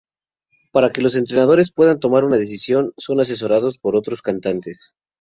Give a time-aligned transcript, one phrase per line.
[0.71, 4.93] Para que los "entrenadores" puedan tomar una decisión, son asesorados por otros cantantes.